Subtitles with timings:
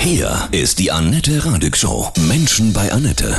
[0.00, 2.10] Hier ist die Annette Radig Show.
[2.26, 3.38] Menschen bei Annette.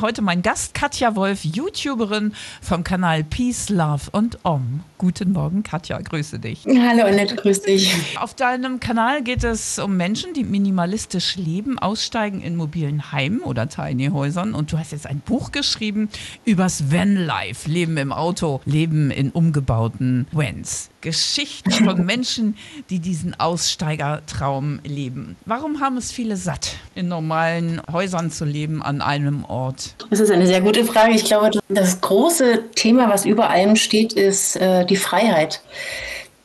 [0.00, 2.32] Heute mein Gast Katja Wolf, YouTuberin
[2.62, 4.84] vom Kanal Peace, Love und Om.
[4.96, 6.64] Guten Morgen, Katja, grüße dich.
[6.66, 8.16] Hallo Annette, grüß dich.
[8.16, 13.68] Auf deinem Kanal geht es um Menschen, die minimalistisch leben, aussteigen in mobilen Heimen oder
[13.68, 14.54] Tiny Häusern.
[14.54, 16.08] Und du hast jetzt ein Buch geschrieben
[16.44, 20.90] übers Van-Life, Leben im Auto, Leben in umgebauten Vans.
[21.00, 22.56] Geschichten von Menschen,
[22.90, 25.36] die diesen Aussteigertraum leben.
[25.46, 29.94] Warum haben es viele satt, in normalen Häusern zu leben an einem Ort?
[30.10, 31.14] Das ist eine sehr gute Frage.
[31.14, 35.60] Ich glaube, das große Thema, was über allem steht, ist äh, die Freiheit.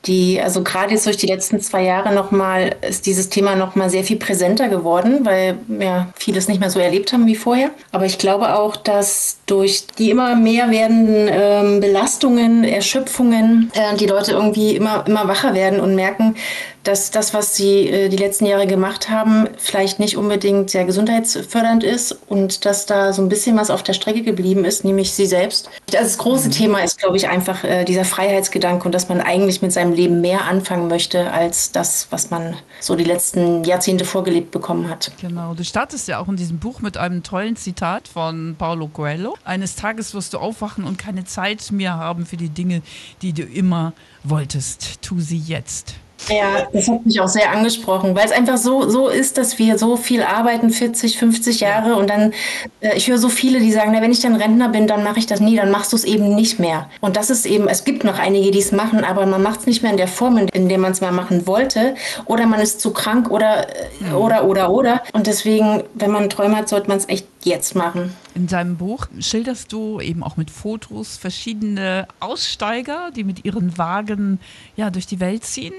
[0.06, 4.04] Die, also gerade jetzt durch die letzten zwei Jahre nochmal, ist dieses Thema nochmal sehr
[4.04, 7.70] viel präsenter geworden, weil wir vieles nicht mehr so erlebt haben wie vorher.
[7.94, 14.08] Aber ich glaube auch, dass durch die immer mehr werdenden ähm, Belastungen, Erschöpfungen, äh, die
[14.08, 16.36] Leute irgendwie immer, immer wacher werden und merken,
[16.84, 21.84] dass das, was sie äh, die letzten Jahre gemacht haben, vielleicht nicht unbedingt sehr gesundheitsfördernd
[21.84, 25.26] ist und dass da so ein bisschen was auf der Strecke geblieben ist, nämlich sie
[25.26, 25.70] selbst.
[25.88, 26.52] Das große mhm.
[26.52, 30.22] Thema ist, glaube ich, einfach äh, dieser Freiheitsgedanke und dass man eigentlich mit seinem Leben
[30.22, 35.12] mehr anfangen möchte als das, was man so die letzten Jahrzehnte vorgelebt bekommen hat.
[35.22, 39.36] Genau, du startest ja auch in diesem Buch mit einem tollen Zitat von Paulo Coelho.
[39.46, 42.82] Eines Tages wirst du aufwachen und keine Zeit mehr haben für die Dinge,
[43.22, 45.02] die du immer wolltest.
[45.02, 45.96] Tu sie jetzt.
[46.30, 49.78] Ja, das hat mich auch sehr angesprochen, weil es einfach so, so ist, dass wir
[49.78, 52.34] so viel arbeiten, 40, 50 Jahre und dann,
[52.80, 55.20] äh, ich höre so viele, die sagen, na, wenn ich dann Rentner bin, dann mache
[55.20, 56.90] ich das nie, dann machst du es eben nicht mehr.
[57.02, 59.66] Und das ist eben, es gibt noch einige, die es machen, aber man macht es
[59.66, 62.80] nicht mehr in der Form, in der man es mal machen wollte oder man ist
[62.80, 63.68] zu krank oder,
[64.00, 64.16] mhm.
[64.16, 65.04] oder, oder, oder.
[65.12, 68.14] Und deswegen, wenn man Träume hat, sollte man es echt jetzt machen.
[68.36, 74.40] In deinem Buch schilderst du eben auch mit Fotos verschiedene Aussteiger, die mit ihren Wagen
[74.76, 75.74] ja durch die Welt ziehen.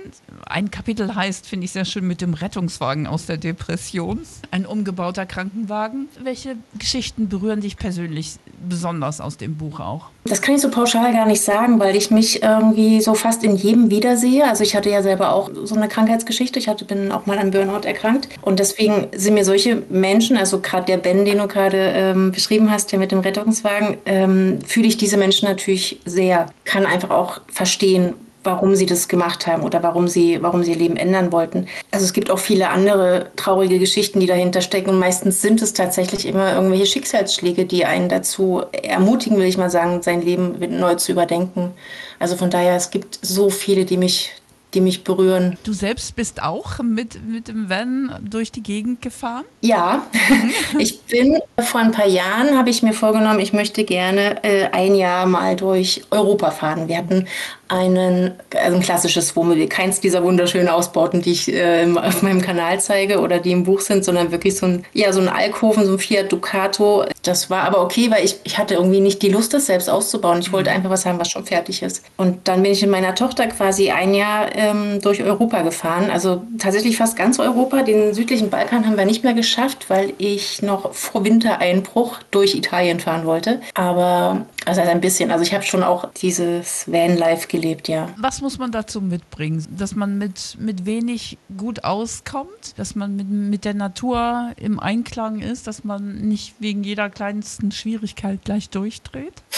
[0.47, 4.21] Ein Kapitel heißt, finde ich sehr schön, mit dem Rettungswagen aus der Depression.
[4.51, 6.09] Ein umgebauter Krankenwagen.
[6.23, 8.37] Welche Geschichten berühren dich persönlich
[8.69, 10.06] besonders aus dem Buch auch?
[10.25, 13.56] Das kann ich so pauschal gar nicht sagen, weil ich mich irgendwie so fast in
[13.56, 14.49] jedem wiedersehe.
[14.49, 16.59] Also ich hatte ja selber auch so eine Krankheitsgeschichte.
[16.59, 18.28] Ich hatte, bin auch mal an Burnout erkrankt.
[18.41, 22.70] Und deswegen sind mir solche Menschen, also gerade der Ben, den du gerade ähm, beschrieben
[22.70, 26.47] hast, der mit dem Rettungswagen, ähm, fühle ich diese Menschen natürlich sehr.
[26.65, 30.78] Kann einfach auch verstehen, warum sie das gemacht haben oder warum sie, warum sie ihr
[30.78, 31.66] Leben ändern wollten.
[31.91, 35.72] Also es gibt auch viele andere traurige Geschichten, die dahinter stecken und meistens sind es
[35.72, 40.94] tatsächlich immer irgendwelche Schicksalsschläge, die einen dazu ermutigen, will ich mal sagen, sein Leben neu
[40.97, 41.72] zu überdenken.
[42.19, 44.32] Also von daher, es gibt so viele, die mich,
[44.75, 45.57] die mich berühren.
[45.65, 49.45] Du selbst bist auch mit, mit dem Van durch die Gegend gefahren?
[49.61, 50.07] Ja,
[50.79, 54.95] ich bin vor ein paar Jahren, habe ich mir vorgenommen, ich möchte gerne äh, ein
[54.95, 56.89] Jahr mal durch Europa fahren.
[56.89, 57.27] Wir hatten
[57.69, 62.80] einen, also ein klassisches Wohnmobil, keins dieser wunderschönen Ausbauten, die ich äh, auf meinem Kanal
[62.80, 65.92] zeige oder die im Buch sind, sondern wirklich so ein, ja, so ein Alkoven, so
[65.92, 67.04] ein Fiat Ducato.
[67.22, 70.41] Das war aber okay, weil ich, ich hatte irgendwie nicht die Lust, das selbst auszubauen.
[70.41, 70.76] Ich wollte mhm.
[70.76, 72.04] einfach was haben, was schon fertig ist.
[72.16, 76.10] Und dann bin ich mit meiner Tochter quasi ein Jahr ähm, durch Europa gefahren.
[76.10, 77.82] Also tatsächlich fast ganz Europa.
[77.82, 83.00] Den südlichen Balkan haben wir nicht mehr geschafft, weil ich noch vor Wintereinbruch durch Italien
[83.00, 83.60] fahren wollte.
[83.75, 85.30] Aber also ein bisschen.
[85.30, 88.08] Also ich habe schon auch dieses Van-Life gelebt, ja.
[88.19, 89.64] Was muss man dazu mitbringen?
[89.76, 95.41] Dass man mit, mit wenig gut auskommt, dass man mit, mit der Natur im Einklang
[95.41, 99.42] ist, dass man nicht wegen jeder kleinsten Schwierigkeit gleich durchdreht?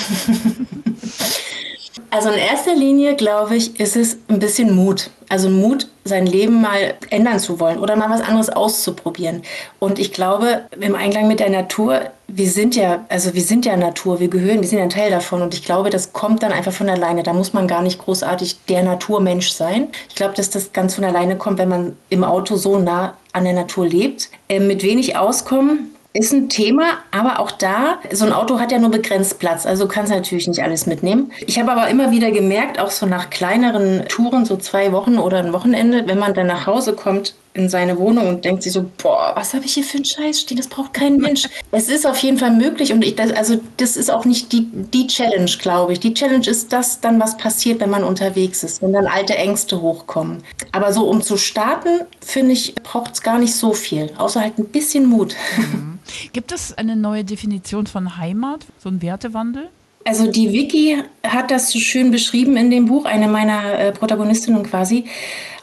[2.10, 5.10] Also in erster Linie, glaube ich, ist es ein bisschen Mut.
[5.28, 9.42] Also Mut, sein Leben mal ändern zu wollen oder mal was anderes auszuprobieren.
[9.78, 13.76] Und ich glaube, im Einklang mit der Natur, wir sind ja, also wir sind ja
[13.76, 15.42] Natur, wir gehören, wir sind ein Teil davon.
[15.42, 17.22] Und ich glaube, das kommt dann einfach von alleine.
[17.22, 19.88] Da muss man gar nicht großartig der Naturmensch sein.
[20.08, 23.44] Ich glaube, dass das ganz von alleine kommt, wenn man im Auto so nah an
[23.44, 24.30] der Natur lebt.
[24.48, 28.78] Äh, mit wenig Auskommen ist ein Thema, aber auch da, so ein Auto hat ja
[28.78, 31.32] nur begrenzt Platz, also kannst natürlich nicht alles mitnehmen.
[31.46, 35.38] Ich habe aber immer wieder gemerkt, auch so nach kleineren Touren, so zwei Wochen oder
[35.38, 38.90] ein Wochenende, wenn man dann nach Hause kommt, in seine Wohnung und denkt sich so,
[39.02, 40.56] boah, was habe ich hier für einen Scheiß stehen?
[40.56, 41.48] Das braucht kein Mensch.
[41.70, 44.68] es ist auf jeden Fall möglich und ich, das, also das ist auch nicht die,
[44.72, 46.00] die Challenge, glaube ich.
[46.00, 49.80] Die Challenge ist das dann, was passiert, wenn man unterwegs ist, wenn dann alte Ängste
[49.80, 50.42] hochkommen.
[50.72, 54.58] Aber so, um zu starten, finde ich, braucht es gar nicht so viel, außer halt
[54.58, 55.34] ein bisschen Mut.
[55.56, 55.98] Mhm.
[56.32, 59.70] Gibt es eine neue Definition von Heimat, so ein Wertewandel?
[60.06, 64.62] Also die Vicky hat das so schön beschrieben in dem Buch, eine meiner äh, Protagonistinnen
[64.62, 65.04] quasi.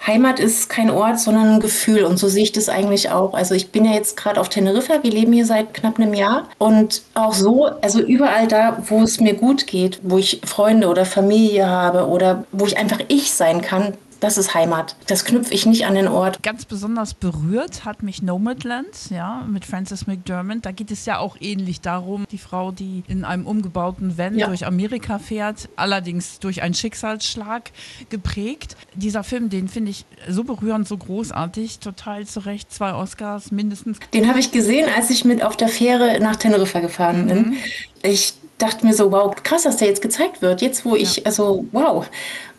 [0.06, 2.04] Heimat ist kein Ort, sondern ein Gefühl.
[2.04, 3.34] Und so sehe ich das eigentlich auch.
[3.34, 5.01] Also ich bin ja jetzt gerade auf Teneriffa.
[5.01, 6.50] Wir leben hier seit knapp einem Jahr.
[6.57, 11.06] Und auch so, also überall da, wo es mir gut geht, wo ich Freunde oder
[11.06, 13.94] Familie habe oder wo ich einfach ich sein kann,
[14.24, 14.96] das ist Heimat.
[15.08, 16.42] Das knüpfe ich nicht an den Ort.
[16.44, 20.60] Ganz besonders berührt hat mich Nomadland, ja, mit Frances McDermott.
[20.62, 24.48] Da geht es ja auch ähnlich darum, die Frau, die in einem umgebauten Van ja.
[24.48, 27.72] durch Amerika fährt, allerdings durch einen Schicksalsschlag
[28.10, 28.78] geprägt.
[28.96, 33.98] Dieser Film, den finde ich so berührend, so großartig, total zu Recht, zwei Oscars mindestens.
[34.14, 37.38] Den habe ich gesehen, als ich mit auf der Fähre nach Teneriffa gefahren bin.
[37.38, 37.58] Mhm.
[38.04, 40.62] Ich dachte mir so, wow, krass, dass der jetzt gezeigt wird.
[40.62, 41.24] Jetzt, wo ich, ja.
[41.25, 42.06] also wow.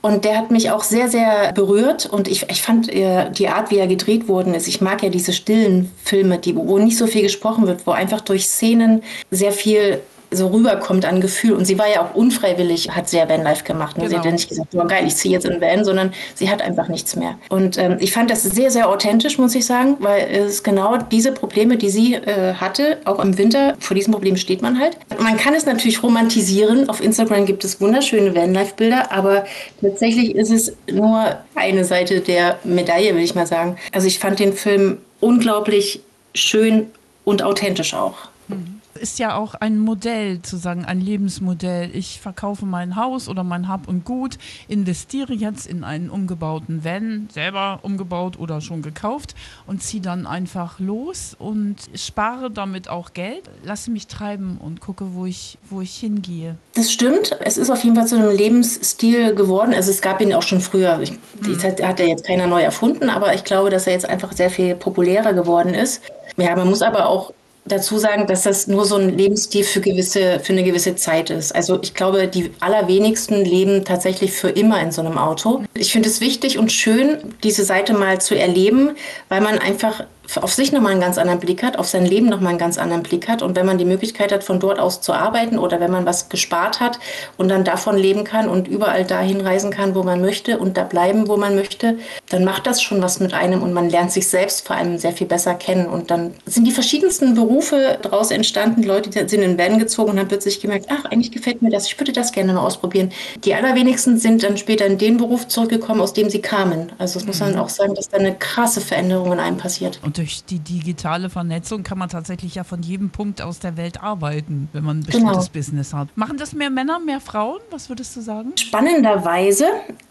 [0.05, 2.05] Und der hat mich auch sehr, sehr berührt.
[2.05, 4.69] Und ich, ich fand äh, die Art, wie er gedreht worden ist.
[4.69, 8.21] Ich mag ja diese stillen Filme, die, wo nicht so viel gesprochen wird, wo einfach
[8.21, 10.01] durch Szenen sehr viel
[10.35, 11.53] so rüberkommt an Gefühl.
[11.53, 13.97] Und sie war ja auch unfreiwillig, hat sehr Vanlife gemacht.
[13.97, 14.09] Genau.
[14.09, 14.31] Sie hat genau.
[14.31, 17.17] ja nicht gesagt, oh geil, ich ziehe jetzt in Van, sondern sie hat einfach nichts
[17.17, 17.37] mehr.
[17.49, 21.33] Und ähm, ich fand das sehr, sehr authentisch, muss ich sagen, weil es genau diese
[21.33, 24.97] Probleme, die sie äh, hatte, auch im Winter, vor diesem Problem steht man halt.
[25.19, 26.89] Man kann es natürlich romantisieren.
[26.89, 29.45] Auf Instagram gibt es wunderschöne Vanlife-Bilder, aber
[29.81, 33.77] tatsächlich ist es nur eine Seite der Medaille, will ich mal sagen.
[33.93, 36.01] Also ich fand den Film unglaublich
[36.35, 36.91] schön
[37.25, 38.15] und authentisch auch.
[38.49, 41.91] Mhm ist ja auch ein Modell, zu sagen, ein Lebensmodell.
[41.95, 44.39] Ich verkaufe mein Haus oder mein Hab und Gut,
[44.69, 49.35] investiere jetzt in einen umgebauten Van, selber umgebaut oder schon gekauft
[49.67, 55.15] und ziehe dann einfach los und spare damit auch Geld, lasse mich treiben und gucke,
[55.15, 56.57] wo ich, wo ich hingehe.
[56.75, 57.37] Das stimmt.
[57.41, 59.75] Es ist auf jeden Fall zu einem Lebensstil geworden.
[59.75, 61.01] Also es gab ihn auch schon früher.
[61.01, 61.59] Ich, die hm.
[61.59, 64.51] Zeit hat er jetzt keiner neu erfunden, aber ich glaube, dass er jetzt einfach sehr
[64.51, 66.03] viel populärer geworden ist.
[66.37, 67.33] Ja, man muss aber auch
[67.67, 71.55] dazu sagen, dass das nur so ein Lebensstil für gewisse, für eine gewisse Zeit ist.
[71.55, 75.63] Also ich glaube, die allerwenigsten leben tatsächlich für immer in so einem Auto.
[75.75, 78.91] Ich finde es wichtig und schön, diese Seite mal zu erleben,
[79.29, 80.05] weil man einfach
[80.37, 83.03] auf sich nochmal einen ganz anderen Blick hat, auf sein Leben nochmal einen ganz anderen
[83.03, 83.43] Blick hat.
[83.43, 86.29] Und wenn man die Möglichkeit hat, von dort aus zu arbeiten oder wenn man was
[86.29, 86.99] gespart hat
[87.37, 90.85] und dann davon leben kann und überall dahin reisen kann, wo man möchte und da
[90.85, 91.99] bleiben, wo man möchte,
[92.31, 95.13] dann macht das schon was mit einem und man lernt sich selbst vor allem sehr
[95.13, 95.87] viel besser kennen.
[95.87, 98.83] Und dann sind die verschiedensten Berufe daraus entstanden.
[98.83, 101.71] Die Leute sind in den Van gezogen und haben plötzlich gemerkt, ach, eigentlich gefällt mir
[101.71, 103.13] das, ich würde das gerne mal ausprobieren.
[103.45, 106.93] Die allerwenigsten sind dann später in den Beruf zurückgekommen, aus dem sie kamen.
[106.99, 107.59] Also das muss man mhm.
[107.59, 110.01] auch sagen, dass da eine krasse Veränderung in einem passiert.
[110.03, 114.03] Und durch die digitale Vernetzung kann man tatsächlich ja von jedem Punkt aus der Welt
[114.03, 115.53] arbeiten, wenn man ein bestimmtes genau.
[115.53, 116.09] Business hat.
[116.17, 117.61] Machen das mehr Männer, mehr Frauen?
[117.71, 118.53] Was würdest du sagen?
[118.59, 119.67] Spannenderweise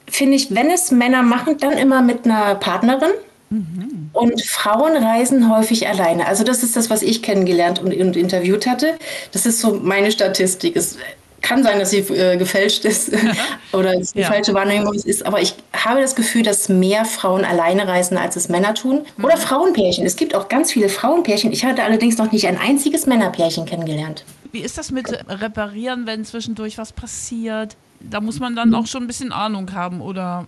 [0.07, 3.11] finde ich, wenn es Männer machen, dann immer mit einer Partnerin.
[3.49, 4.09] Mhm.
[4.13, 6.25] Und Frauen reisen häufig alleine.
[6.27, 8.95] Also das ist das, was ich kennengelernt und, und interviewt hatte.
[9.31, 10.75] Das ist so meine Statistik.
[10.75, 10.97] Es
[11.43, 13.11] kann sein, dass sie äh, gefälscht ist
[13.73, 14.27] oder es die ja.
[14.27, 18.49] falsche Wahrnehmung ist, aber ich habe das Gefühl, dass mehr Frauen alleine reisen, als es
[18.49, 19.05] Männer tun.
[19.17, 19.25] Mhm.
[19.25, 20.05] Oder Frauenpärchen.
[20.05, 21.51] Es gibt auch ganz viele Frauenpärchen.
[21.51, 24.25] Ich hatte allerdings noch nicht ein einziges Männerpärchen kennengelernt.
[24.51, 27.75] Wie ist das mit Reparieren, wenn zwischendurch was passiert?
[27.99, 30.45] Da muss man dann auch schon ein bisschen Ahnung haben, oder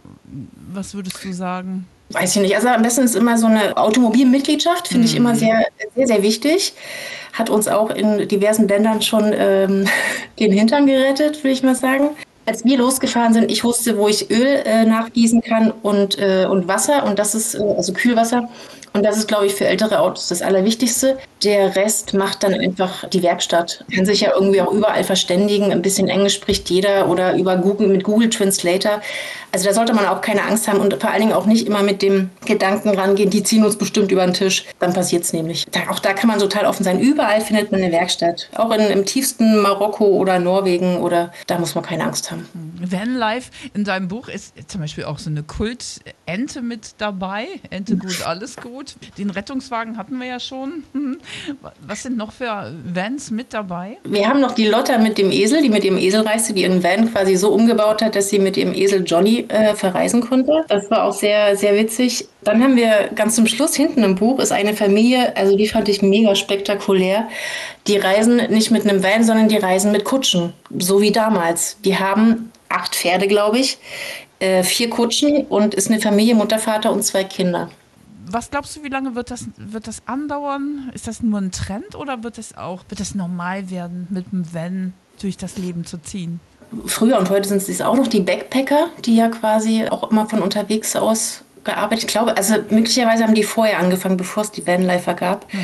[0.72, 1.88] was würdest du sagen?
[2.10, 2.56] Weiß ich nicht.
[2.56, 5.12] Also am besten ist immer so eine Automobilmitgliedschaft, finde mhm.
[5.12, 5.66] ich immer sehr,
[5.96, 6.74] sehr, sehr wichtig
[7.36, 9.86] hat uns auch in diversen Ländern schon ähm,
[10.40, 12.10] den Hintern gerettet, würde ich mal sagen.
[12.48, 16.68] Als wir losgefahren sind, ich wusste, wo ich Öl äh, nachgießen kann und, äh, und
[16.68, 18.50] Wasser und das ist, äh, also Kühlwasser.
[18.94, 21.18] Und das ist, glaube ich, für ältere Autos das Allerwichtigste.
[21.46, 23.86] Der Rest macht dann einfach die Werkstatt.
[23.94, 25.72] Kann sich ja irgendwie auch überall verständigen.
[25.72, 29.02] Ein bisschen Englisch spricht jeder oder über Google mit Google Translator.
[29.52, 31.82] Also da sollte man auch keine Angst haben und vor allen Dingen auch nicht immer
[31.82, 34.66] mit dem Gedanken rangehen, die ziehen uns bestimmt über den Tisch.
[34.80, 35.66] Dann passiert es nämlich.
[35.72, 37.00] Da, auch da kann man total offen sein.
[37.00, 38.50] Überall findet man eine Werkstatt.
[38.56, 42.50] Auch in, im tiefsten Marokko oder Norwegen oder da muss man keine Angst haben.
[42.82, 47.48] Vanlife in deinem Buch ist zum Beispiel auch so eine Kultente mit dabei.
[47.70, 48.96] Ente gut, alles gut gut.
[49.18, 50.84] Den Rettungswagen hatten wir ja schon.
[51.86, 53.98] Was sind noch für Vans mit dabei?
[54.04, 56.84] Wir haben noch die Lotta mit dem Esel, die mit dem Esel reiste, die ihren
[56.84, 60.66] Van quasi so umgebaut hat, dass sie mit ihrem Esel Johnny äh, verreisen konnte.
[60.68, 62.28] Das war auch sehr, sehr witzig.
[62.44, 65.90] Dann haben wir ganz zum Schluss hinten im Buch ist eine Familie, also die fand
[65.90, 67.28] ich mega spektakulär.
[67.88, 71.78] Die reisen nicht mit einem Van, sondern die reisen mit Kutschen, so wie damals.
[71.84, 73.78] Die haben acht Pferde, glaube ich,
[74.40, 77.70] äh, vier Kutschen und ist eine Familie, Mutter, Vater und zwei Kinder
[78.28, 80.92] was glaubst du, wie lange wird das, wird das andauern?
[80.94, 84.54] Ist das nur ein Trend oder wird es auch, wird es normal werden, mit dem
[84.54, 86.40] Van durch das Leben zu ziehen?
[86.86, 90.42] Früher und heute sind es auch noch die Backpacker, die ja quasi auch immer von
[90.42, 92.06] unterwegs aus gearbeitet.
[92.06, 95.52] Ich glaube, also möglicherweise haben die vorher angefangen, bevor es die Vanlifer gab.
[95.54, 95.60] Mhm.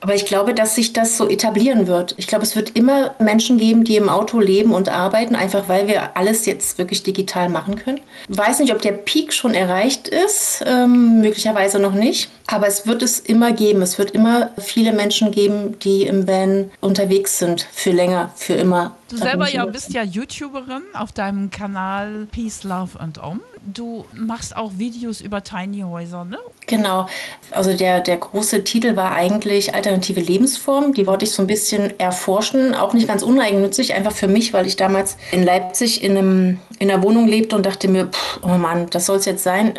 [0.00, 2.14] Aber ich glaube, dass sich das so etablieren wird.
[2.18, 5.88] Ich glaube, es wird immer Menschen geben, die im Auto leben und arbeiten, einfach weil
[5.88, 8.00] wir alles jetzt wirklich digital machen können.
[8.28, 12.30] Ich weiß nicht, ob der Peak schon erreicht ist, ähm, möglicherweise noch nicht.
[12.46, 13.80] Aber es wird es immer geben.
[13.80, 18.96] Es wird immer viele Menschen geben, die im Van unterwegs sind, für länger, für immer.
[19.08, 23.40] Du selber ja bist ja YouTuberin auf deinem Kanal Peace, Love and Om.
[23.72, 26.38] Du machst auch Videos über Tiny Häuser, ne?
[26.66, 27.06] Genau.
[27.50, 30.94] Also der, der große Titel war eigentlich alternative Lebensformen.
[30.94, 34.66] Die wollte ich so ein bisschen erforschen, auch nicht ganz uneigennützig, einfach für mich, weil
[34.66, 38.48] ich damals in Leipzig in, einem, in einer Wohnung lebte und dachte mir, pff, oh
[38.48, 39.74] Mann, das soll es jetzt sein,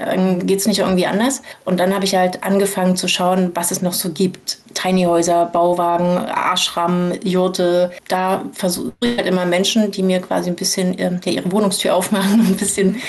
[0.46, 1.42] geht es nicht irgendwie anders?
[1.64, 4.60] Und dann habe ich halt angefangen zu schauen, was es noch so gibt.
[4.76, 7.92] Tiny Häuser, Bauwagen, Ashram, Jurte.
[8.08, 12.42] Da versuche ich halt immer Menschen, die mir quasi ein bisschen äh, ihre Wohnungstür aufmachen
[12.42, 13.02] und ein bisschen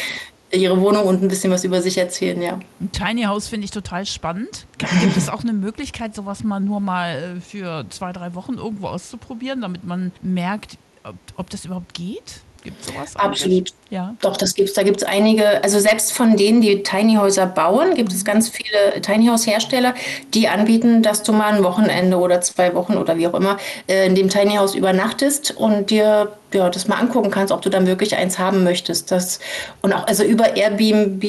[0.56, 2.58] ihre Wohnung und ein bisschen was über sich erzählen, ja.
[2.80, 4.66] Ein Tiny House finde ich total spannend.
[5.00, 8.88] Gibt es auch eine Möglichkeit, sowas mal nur mal äh, für zwei, drei Wochen irgendwo
[8.88, 12.40] auszuprobieren, damit man merkt, ob, ob das überhaupt geht?
[12.66, 13.14] Gibt sowas?
[13.14, 13.72] Absolut.
[13.90, 14.16] Ja.
[14.20, 14.72] Doch, das gibt's.
[14.72, 18.48] Da gibt es einige, also selbst von denen, die Tiny Häuser bauen, gibt es ganz
[18.48, 19.94] viele Tiny House Hersteller,
[20.34, 23.58] die anbieten, dass du mal ein Wochenende oder zwei Wochen oder wie auch immer
[23.88, 27.70] äh, in dem Tiny House übernachtest und dir ja, das mal angucken kannst, ob du
[27.70, 29.12] dann wirklich eins haben möchtest.
[29.12, 29.38] Das,
[29.80, 31.22] und auch also über Airbnb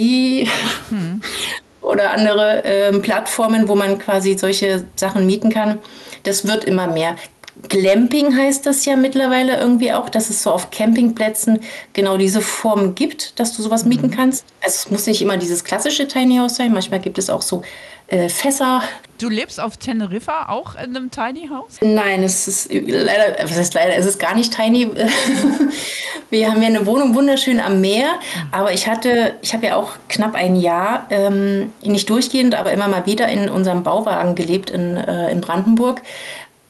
[0.90, 1.22] hm.
[1.82, 5.78] oder andere äh, Plattformen, wo man quasi solche Sachen mieten kann.
[6.24, 7.16] Das wird immer mehr.
[7.70, 11.60] Glamping heißt das ja mittlerweile irgendwie auch, dass es so auf Campingplätzen
[11.94, 14.12] genau diese Form gibt, dass du sowas mieten mhm.
[14.12, 14.46] kannst.
[14.62, 17.64] Also es muss nicht immer dieses klassische Tiny House sein, manchmal gibt es auch so
[18.08, 18.82] äh, Fässer.
[19.20, 21.78] Du lebst auf Teneriffa auch in einem Tiny House?
[21.82, 24.90] Nein, es ist leider, was heißt leider, es ist gar nicht tiny.
[26.30, 28.48] Wir haben ja eine Wohnung wunderschön am Meer, mhm.
[28.52, 32.88] aber ich hatte, ich habe ja auch knapp ein Jahr, ähm, nicht durchgehend, aber immer
[32.88, 36.02] mal wieder in unserem Bauwagen gelebt in, äh, in Brandenburg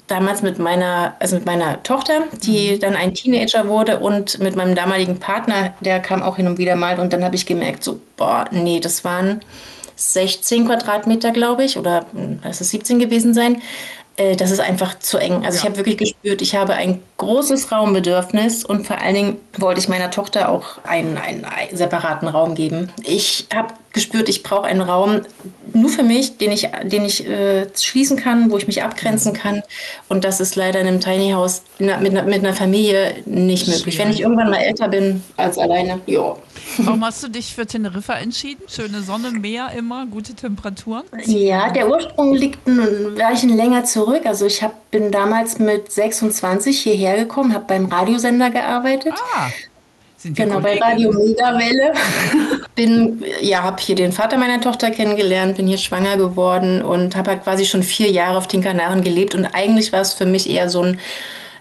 [0.08, 2.80] damals mit meiner, also mit meiner Tochter, die mhm.
[2.80, 6.76] dann ein Teenager wurde und mit meinem damaligen Partner, der kam auch hin und wieder
[6.76, 9.42] mal und dann habe ich gemerkt, so, boah, nee, das waren
[9.96, 13.62] 16 Quadratmeter, glaube ich, oder hm, lass es 17 gewesen sein.
[14.16, 15.46] Äh, das ist einfach zu eng.
[15.46, 15.64] Also ja.
[15.64, 19.90] ich habe wirklich gespürt, ich habe ein großes Raumbedürfnis und vor allen Dingen wollte ich
[19.90, 22.92] meiner Tochter auch einen, einen, separaten Raum geben.
[23.04, 25.22] Ich habe gespürt, ich brauche einen Raum
[25.74, 29.38] nur für mich, den ich, den ich äh, schließen kann, wo ich mich abgrenzen mhm.
[29.38, 29.64] kann.
[30.08, 33.98] Und das ist leider in einem Tiny House mit, mit, mit einer Familie nicht möglich.
[33.98, 36.36] Wenn ich irgendwann mal älter bin als alleine, ja.
[36.78, 38.64] Warum hast du dich für Teneriffa entschieden?
[38.68, 41.04] Schöne Sonne, Meer immer, gute Temperaturen?
[41.26, 44.26] Ja, der Ursprung liegt ein Weilchen länger zurück.
[44.26, 49.14] Also ich hab, bin damals mit 26 hierher gekommen, habe beim Radiosender gearbeitet.
[49.36, 49.50] Ah.
[50.24, 51.94] genau, bei Radio Megawelle.
[52.76, 57.32] bin, ja, habe hier den Vater meiner Tochter kennengelernt, bin hier schwanger geworden und habe
[57.32, 59.36] halt quasi schon vier Jahre auf den Kanaren gelebt.
[59.36, 61.00] Und eigentlich war es für mich eher so ein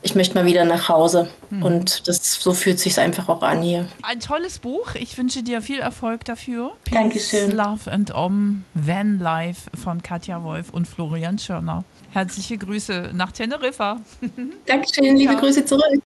[0.07, 1.29] ich möchte mal wieder nach Hause.
[1.51, 1.63] Hm.
[1.65, 3.89] Und das, so fühlt sich einfach auch an hier.
[4.03, 4.95] Ein tolles Buch.
[4.95, 6.73] Ich wünsche dir viel Erfolg dafür.
[6.85, 7.51] Peace, Dankeschön.
[7.51, 11.85] Love and Om, Van Life von Katja Wolf und Florian Schörner.
[12.17, 14.01] Herzliche Grüße nach Teneriffa.
[14.65, 15.39] Dankeschön, liebe ja.
[15.39, 16.01] Grüße zurück.